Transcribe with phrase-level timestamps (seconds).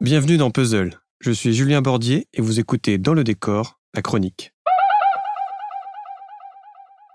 [0.00, 1.00] Bienvenue dans Puzzle.
[1.18, 4.52] Je suis Julien Bordier et vous écoutez Dans le décor, la chronique.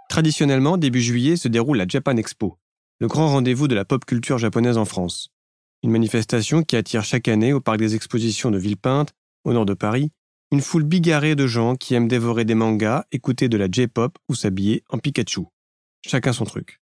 [0.10, 2.58] Traditionnellement, début juillet se déroule la Japan Expo,
[3.00, 5.30] le grand rendez-vous de la pop culture japonaise en France.
[5.82, 9.14] Une manifestation qui attire chaque année au parc des expositions de Villepinte,
[9.46, 10.12] au nord de Paris,
[10.52, 14.36] une foule bigarrée de gens qui aiment dévorer des mangas, écouter de la J-pop ou
[14.36, 15.44] s'habiller en Pikachu.
[16.06, 16.82] Chacun son truc.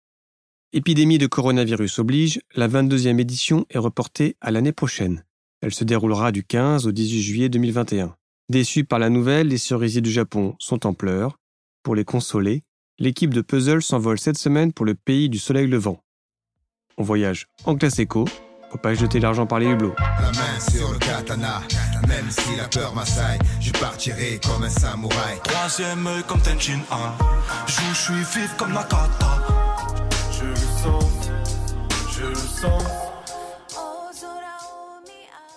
[0.71, 5.23] Épidémie de coronavirus oblige, la 22e édition est reportée à l'année prochaine.
[5.63, 8.13] Elle se déroulera du 15 au 18 juillet 2021.
[8.49, 11.39] Déçus par la nouvelle, les cerisiers du Japon sont en pleurs.
[11.83, 12.63] Pour les consoler,
[12.99, 16.03] l'équipe de Puzzle s'envole cette semaine pour le pays du soleil levant.
[16.97, 18.25] On voyage en classe éco,
[18.71, 19.95] faut pas jeter l'argent par les hublots.
[19.99, 21.61] La main sur le katana,
[22.09, 25.39] même si la peur m'assaille, je partirai comme un samouraï.
[25.45, 27.13] Troisième œil comme Tenchin Han.
[27.67, 29.47] Je je suis vif comme Nakata.
[30.29, 31.31] Je le sens,
[32.11, 33.02] je le sens.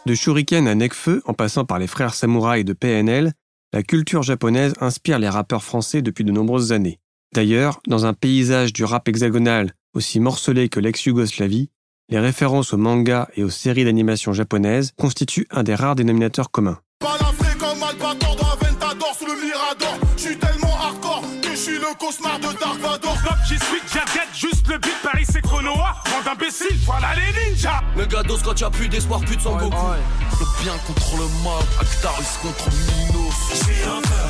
[0.06, 3.32] De Shuriken à Nekfeu, en passant par les frères samouraïs de PNL,
[3.72, 7.00] la culture japonaise inspire les rappeurs français depuis de nombreuses années.
[7.34, 11.70] D'ailleurs, dans un paysage du rap hexagonal aussi morcelé que l'ex-Yougoslavie,
[12.08, 16.78] les références aux mangas et aux séries d'animation japonaises constituent un des rares dénominateurs communs.
[21.76, 23.16] Suis le cauchemar de Dark Vador.
[23.18, 25.96] Stop, j'y suis, j'adette juste le beat, Paris c'est chronoa.
[26.04, 27.82] Bande d'imbéciles, voilà les ninjas.
[27.96, 29.76] Megados quand y'a plus d'espoir, plus de sang Goku.
[30.40, 33.34] Le bien contre le mal, Actaris contre Minos.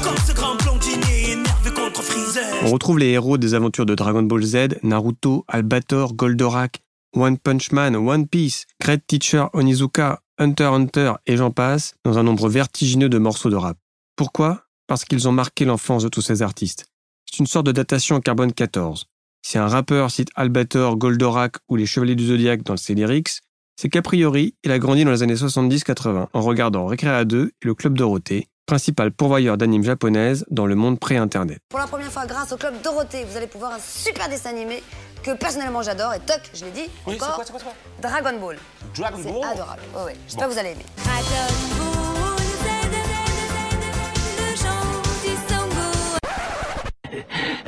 [0.03, 2.44] Comme ce grand blondinier énervé contre Freezer.
[2.64, 6.81] On retrouve les héros des aventures de Dragon Ball Z, Naruto, Albator, Goldorak,
[7.14, 12.19] One Punch Man, One Piece, Great Teacher Onizuka, Hunter x Hunter et j'en passe, dans
[12.19, 13.78] un nombre vertigineux de morceaux de rap.
[14.16, 14.65] Pourquoi?
[14.87, 16.87] Parce qu'ils ont marqué l'enfance de tous ces artistes.
[17.31, 19.06] C'est une sorte de datation en carbone 14.
[19.42, 23.41] Si un rappeur cite Albator, Goldorak ou les Chevaliers du Zodiaque dans ses lyrics,
[23.81, 27.66] c'est qu'a priori, il a grandi dans les années 70-80 en regardant Recrea 2 et
[27.66, 31.59] le Club Dorothée, principal pourvoyeur d'animes japonaises dans le monde pré-internet.
[31.69, 34.82] Pour la première fois, grâce au club Dorothée, vous allez pouvoir un super dessin animé
[35.22, 36.88] que personnellement j'adore et toc, je l'ai dit.
[37.06, 38.10] Oui, encore, quoi, c'est quoi, c'est quoi?
[38.10, 38.56] Dragon Ball.
[38.97, 39.44] Dragon C'est Ball?
[39.44, 39.82] adorable.
[39.94, 40.16] Ouais, ouais.
[40.26, 41.75] J'espère que vous allez aimer.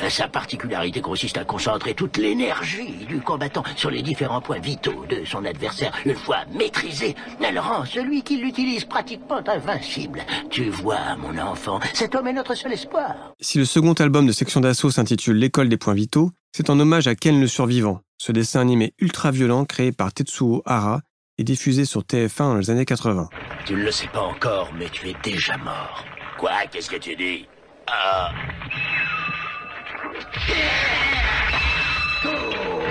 [0.08, 5.24] Sa particularité consiste à concentrer toute l'énergie du combattant sur les différents points vitaux de
[5.24, 5.92] son adversaire.
[6.04, 10.22] Une fois maîtrisé, elle rend celui qui l'utilise pratiquement invincible.
[10.50, 13.34] Tu vois, mon enfant, cet homme est notre seul espoir.
[13.40, 17.06] Si le second album de Section d'Assaut s'intitule L'école des points vitaux, c'est en hommage
[17.06, 21.02] à Ken le Survivant, ce dessin animé ultra-violent créé par Tetsuo Hara
[21.38, 23.28] et diffusé sur TF1 dans les années 80.
[23.64, 26.04] Tu ne le sais pas encore, mais tu es déjà mort.
[26.38, 26.52] Quoi?
[26.70, 27.46] Qu'est-ce que tu dis?
[27.86, 28.32] Ah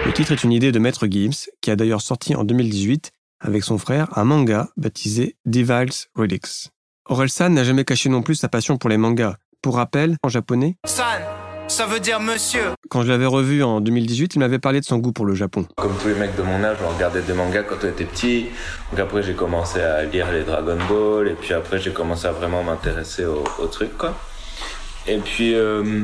[0.05, 3.63] Le titre est une idée de Maître Gibbs, qui a d'ailleurs sorti en 2018, avec
[3.63, 6.69] son frère, un manga baptisé Devil's Relics.
[7.05, 9.35] Orelsan n'a jamais caché non plus sa passion pour les mangas.
[9.61, 11.21] Pour rappel, en japonais, San,
[11.67, 12.73] ça veut dire monsieur.
[12.89, 15.65] quand je l'avais revu en 2018, il m'avait parlé de son goût pour le Japon.
[15.75, 18.45] Comme tous les mecs de mon âge, on regardait des mangas quand on était petit.
[18.91, 21.27] Donc après, j'ai commencé à lire les Dragon Ball.
[21.27, 24.17] Et puis après, j'ai commencé à vraiment m'intéresser au, au truc, quoi.
[25.07, 26.03] Et puis, euh,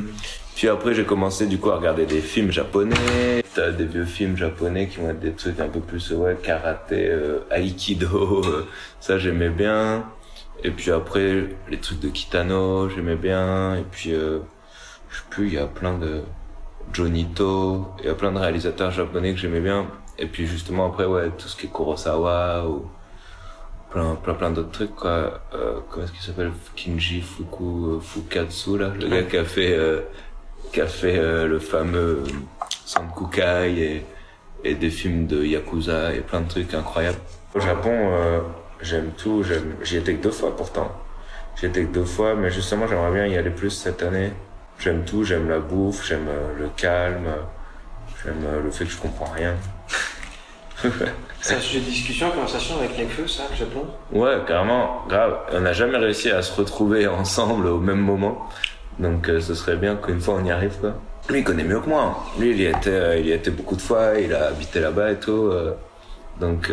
[0.56, 3.44] puis après, j'ai commencé du coup à regarder des films japonais.
[3.54, 7.10] T'as des vieux films japonais qui vont être des trucs un peu plus, ouais, karaté,
[7.10, 8.44] euh, aikido.
[8.46, 8.68] euh,
[9.00, 10.06] ça, j'aimais bien.
[10.64, 13.76] Et puis après, les trucs de Kitano, j'aimais bien.
[13.76, 14.40] Et puis, euh,
[15.10, 16.22] je sais plus, il y a plein de
[16.92, 19.88] Jonito, il y a plein de réalisateurs japonais que j'aimais bien.
[20.20, 22.86] Et puis justement après, ouais, tout ce qui est Kurosawa ou
[23.92, 25.42] plein, plein, plein d'autres trucs, quoi.
[25.54, 26.52] Euh, comment est-ce qu'il s'appelle?
[26.76, 30.02] Kinji Fuku, euh, Fukatsu, là, le gars qui a fait, euh,
[30.72, 32.24] qui a fait euh, le fameux
[32.86, 34.06] Sankukai et,
[34.64, 37.20] et des films de Yakuza et plein de trucs incroyables.
[37.56, 38.40] Au Japon, euh,
[38.82, 40.92] j'aime tout, j'aime, j'y étais que deux fois pourtant.
[41.60, 44.32] J'y étais que deux fois, mais justement, j'aimerais bien y aller plus cette année.
[44.80, 47.28] J'aime tout, j'aime la bouffe, j'aime euh, le calme,
[48.24, 49.54] j'aime euh, le fait que je comprends rien.
[51.42, 53.86] C'est un sujet de discussion, conversation avec Nekfeu, ça, le Japon?
[54.12, 55.38] Ouais, carrément, grave.
[55.52, 58.50] On n'a jamais réussi à se retrouver ensemble au même moment.
[59.00, 60.94] Donc euh, ce serait bien qu'une fois on y arrive, quoi.
[61.30, 62.24] Lui, il connaît mieux que moi.
[62.38, 65.12] Lui, il y était, euh, il y était beaucoup de fois, il a habité là-bas
[65.12, 65.32] et tout.
[65.52, 65.74] euh.
[66.40, 66.72] donc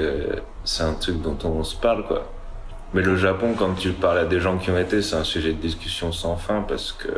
[0.65, 2.31] c'est un truc dont on se parle, quoi.
[2.93, 5.53] Mais le Japon, quand tu parles à des gens qui ont été, c'est un sujet
[5.53, 7.09] de discussion sans fin parce que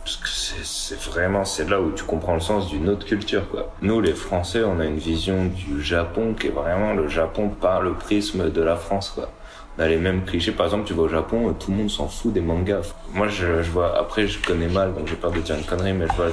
[0.00, 3.48] parce que c'est c'est vraiment c'est là où tu comprends le sens d'une autre culture
[3.50, 3.72] quoi.
[3.82, 7.80] Nous les Français, on a une vision du Japon qui est vraiment le Japon par
[7.80, 9.30] le prisme de la France quoi.
[9.78, 10.52] On a les mêmes clichés.
[10.52, 12.94] Par exemple, tu vas au Japon, tout le monde s'en fout des mangas.
[13.12, 13.98] Moi, je, je vois.
[13.98, 16.30] Après, je connais mal, donc j'ai peur de dire une connerie, mais je vois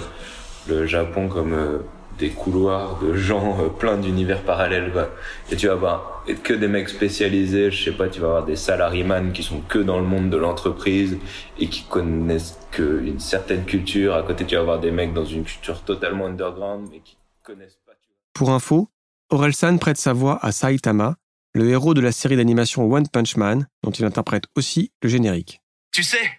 [0.68, 1.80] le Japon comme euh,
[2.18, 5.10] des couloirs de gens euh, plein d'univers parallèles quoi.
[5.52, 8.56] Et tu vas avoir que des mecs spécialisés, je sais pas, tu vas avoir des
[8.56, 11.18] salariman qui sont que dans le monde de l'entreprise
[11.60, 14.16] et qui connaissent qu'une certaine culture.
[14.16, 17.80] À côté, tu vas avoir des mecs dans une culture totalement underground mais qui connaissent
[17.86, 17.94] pas.
[18.34, 18.88] Pour info,
[19.30, 21.16] Orelsan prête sa voix à Saitama,
[21.54, 25.62] le héros de la série d'animation One Punch Man, dont il interprète aussi le générique.
[25.92, 26.32] Tu sais,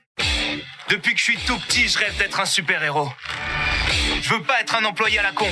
[0.90, 3.08] depuis que je suis tout petit, je rêve d'être un super-héros.
[4.20, 5.46] Je veux pas être un employé à la con.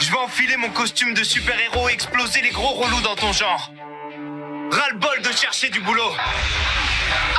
[0.00, 3.70] Je veux enfiler mon costume de super-héros et exploser les gros relous dans ton genre.
[4.70, 6.10] Ras-le-bol de chercher du boulot.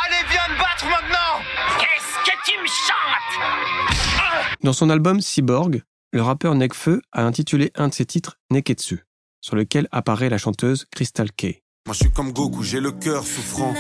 [0.06, 1.44] Allez, viens te battre maintenant
[1.80, 4.60] Qu'est-ce que tu me chantes?
[4.62, 5.82] Dans son album Cyborg,
[6.12, 9.06] le rappeur Nekfeu a intitulé un de ses titres Neketsu,
[9.42, 11.62] sur lequel apparaît la chanteuse Crystal K.
[11.86, 13.74] Moi je suis comme Goku, j'ai le cœur souffrant.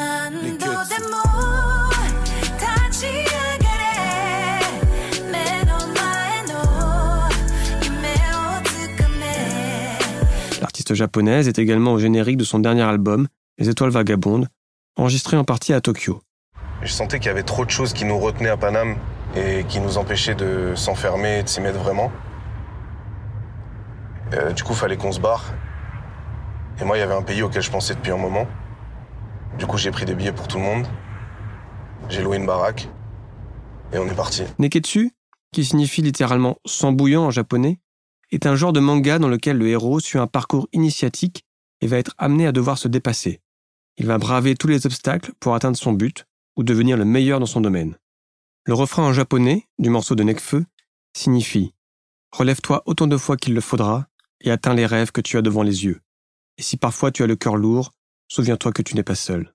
[10.61, 13.27] L'artiste japonaise est également au générique de son dernier album,
[13.57, 14.47] Les Étoiles Vagabondes,
[14.95, 16.21] enregistré en partie à Tokyo.
[16.81, 18.97] Je sentais qu'il y avait trop de choses qui nous retenaient à Paname
[19.35, 22.11] et qui nous empêchaient de s'enfermer, de s'y mettre vraiment.
[24.33, 25.53] Euh, du coup, fallait qu'on se barre.
[26.79, 28.47] Et moi, il y avait un pays auquel je pensais depuis un moment.
[29.57, 30.85] Du coup, j'ai pris des billets pour tout le monde.
[32.09, 32.87] J'ai loué une baraque.
[33.91, 34.43] Et on est parti.
[34.59, 35.11] Neketsu,
[35.51, 37.79] qui signifie littéralement sang bouillant en japonais,
[38.31, 41.43] est un genre de manga dans lequel le héros suit un parcours initiatique
[41.81, 43.41] et va être amené à devoir se dépasser.
[43.97, 46.25] Il va braver tous les obstacles pour atteindre son but
[46.55, 47.97] ou devenir le meilleur dans son domaine.
[48.65, 50.65] Le refrain en japonais du morceau de Nekfeu
[51.13, 51.73] signifie
[52.31, 54.08] Relève-toi autant de fois qu'il le faudra
[54.41, 56.01] et atteins les rêves que tu as devant les yeux.
[56.57, 57.91] Et si parfois tu as le cœur lourd,
[58.27, 59.53] souviens-toi que tu n'es pas seul.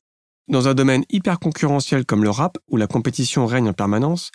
[0.48, 4.30] Dans un domaine hyper concurrentiel comme le rap, où la compétition règne en permanence,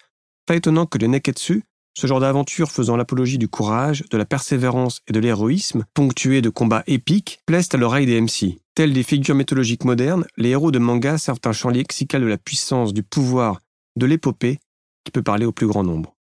[0.45, 1.63] pas étonnant que le neketsu,
[1.93, 6.49] ce genre d'aventure faisant l'apologie du courage, de la persévérance et de l'héroïsme, ponctué de
[6.49, 8.59] combats épiques, plaisent à l'oreille des MC.
[8.73, 12.37] Tels des figures mythologiques modernes, les héros de manga servent un champ lexical de la
[12.37, 13.59] puissance, du pouvoir,
[13.95, 14.59] de l'épopée,
[15.03, 16.15] qui peut parler au plus grand nombre.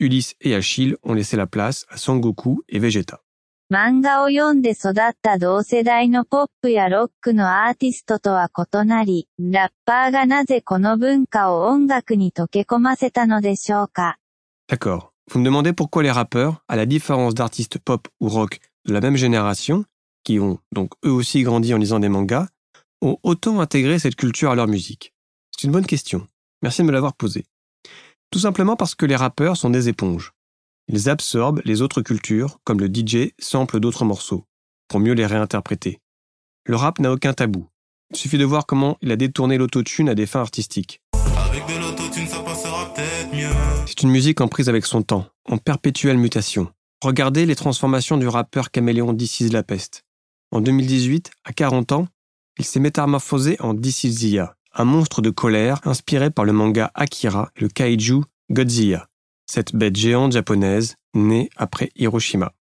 [0.00, 3.22] Ulysse et Achille ont laissé la place à Sangoku et Vegeta.
[3.71, 14.17] 漫画を読んで育った同世代のポップやロックのアーティストとは異なり、ラッパーがなぜこの文化を音楽に溶け込ませたのでしょうか
[14.69, 15.11] D'accord.
[15.29, 19.01] Vous me demandez pourquoi les rappeurs, à la différence d'artistes pop ou rock de la
[19.01, 19.83] même génération,
[20.23, 22.47] qui ont donc eux aussi grandi en lisant des mangas,
[23.01, 25.13] ont autant intégré cette culture à leur musique.
[25.51, 26.25] C'est une bonne question.
[26.61, 27.43] Merci de me l'avoir posée.
[28.31, 30.31] Tout simplement parce que les rappeurs sont des éponges.
[30.88, 34.44] Ils absorbent les autres cultures, comme le DJ sample d'autres morceaux,
[34.88, 36.00] pour mieux les réinterpréter.
[36.64, 37.68] Le rap n'a aucun tabou.
[38.10, 41.00] Il suffit de voir comment il a détourné l'autotune à des fins artistiques.
[43.86, 46.72] C'est une musique en prise avec son temps, en perpétuelle mutation.
[47.02, 50.04] Regardez les transformations du rappeur caméléon This la peste.
[50.50, 52.08] En 2018, à 40 ans,
[52.58, 57.50] il s'est métamorphosé en This Zia, un monstre de colère inspiré par le manga Akira
[57.56, 59.08] et le kaiju Godzilla
[59.54, 62.54] cette bête géante japonaise née après Hiroshima.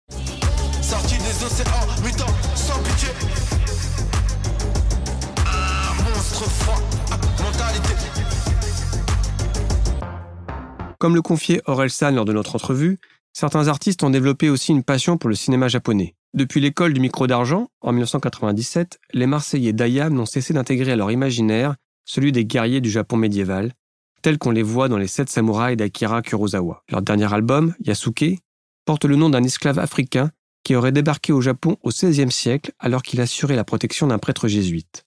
[10.97, 12.97] Comme le confiait San lors de notre entrevue,
[13.33, 16.15] certains artistes ont développé aussi une passion pour le cinéma japonais.
[16.33, 21.11] Depuis l'école du micro d'argent, en 1997, les Marseillais d'Ayam n'ont cessé d'intégrer à leur
[21.11, 21.75] imaginaire
[22.05, 23.73] celui des guerriers du Japon médiéval,
[24.21, 26.83] tels qu'on les voit dans les Sept Samouraïs d'Akira Kurosawa.
[26.89, 28.39] Leur dernier album, Yasuke,
[28.85, 30.31] porte le nom d'un esclave africain
[30.63, 34.47] qui aurait débarqué au Japon au XVIe siècle alors qu'il assurait la protection d'un prêtre
[34.47, 35.05] jésuite.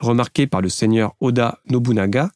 [0.00, 2.30] Remarqué par le seigneur Oda Nobunaga,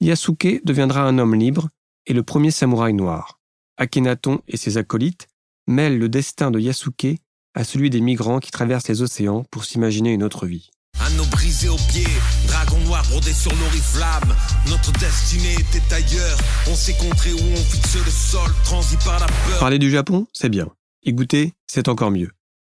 [0.00, 1.68] Yasuke deviendra un homme libre
[2.06, 3.40] et le premier samouraï noir.
[3.76, 5.28] Akhenaton et ses acolytes
[5.66, 7.18] mêlent le destin de Yasuke
[7.54, 10.70] à celui des migrants qui traversent les océans pour s'imaginer une autre vie.
[11.12, 12.06] Anneau brisé au pied,
[12.46, 14.34] dragon noir brodé sur l'oriflamme.
[14.68, 16.38] Notre destinée était ailleurs.
[16.70, 19.58] On s'est contré où on fixe le sol, transi par la peur.
[19.60, 20.68] Parler du Japon, c'est bien.
[21.02, 22.30] Y goûter, c'est encore mieux.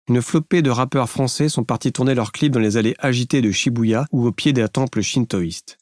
[0.07, 3.51] Une flopée de rappeurs français sont partis tourner leurs clips dans les allées agitées de
[3.51, 5.77] Shibuya ou au pied d'un temple shintoïste.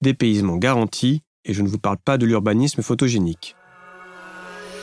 [0.00, 3.56] Dépaysement garanti, et je ne vous parle pas de l'urbanisme photogénique.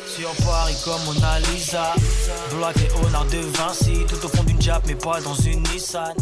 [0.07, 1.95] Sur Paris comme Mona Lisa,
[2.57, 6.13] Black et Honor de Vinci, tout au fond d'une Jap mais pas dans une Nissan.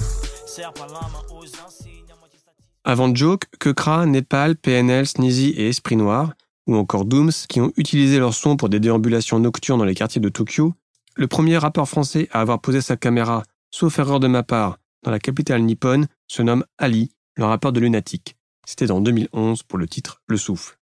[2.83, 6.33] Avant Joke, Kekra, Nepal, PNL, Sneezy et Esprit Noir,
[6.67, 10.21] ou encore Dooms, qui ont utilisé leur son pour des déambulations nocturnes dans les quartiers
[10.21, 10.73] de Tokyo,
[11.15, 15.11] le premier rappeur français à avoir posé sa caméra, sauf erreur de ma part, dans
[15.11, 18.35] la capitale nippone, se nomme Ali, le rappeur de Lunatic.
[18.65, 20.77] C'était en 2011 pour le titre Le Souffle.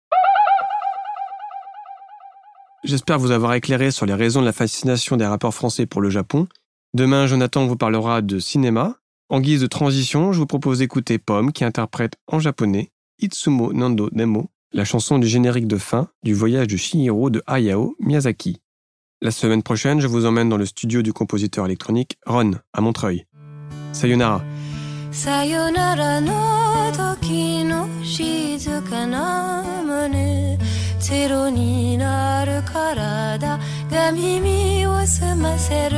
[2.86, 6.10] j'espère vous avoir éclairé sur les raisons de la fascination des rappeurs français pour le
[6.10, 6.48] Japon.
[6.94, 8.96] Demain, Jonathan vous parlera de cinéma.
[9.29, 12.91] En guise de transition, je vous propose d'écouter Pomme qui interprète en japonais
[13.21, 17.95] Itsumo Nando Demo, la chanson du générique de fin du voyage de Shihiro de Hayao
[18.01, 18.61] Miyazaki.
[19.23, 23.27] La semaine prochaine, je vous emmène dans le studio du compositeur électronique Ron à Montreuil.
[23.93, 24.43] Sayonara.
[25.13, 30.57] さよならの時の静かな胸
[31.01, 33.59] ゼロになる体
[33.91, 35.97] が耳を澄ませる